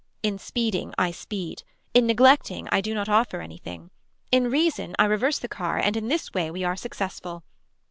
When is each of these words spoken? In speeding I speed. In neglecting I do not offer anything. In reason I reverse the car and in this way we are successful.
In 0.23 0.39
speeding 0.39 0.95
I 0.97 1.11
speed. 1.11 1.61
In 1.93 2.07
neglecting 2.07 2.67
I 2.71 2.81
do 2.81 2.95
not 2.95 3.07
offer 3.07 3.39
anything. 3.39 3.91
In 4.31 4.49
reason 4.49 4.95
I 4.97 5.05
reverse 5.05 5.37
the 5.37 5.47
car 5.47 5.77
and 5.77 5.95
in 5.95 6.07
this 6.07 6.33
way 6.33 6.49
we 6.49 6.63
are 6.63 6.75
successful. 6.75 7.43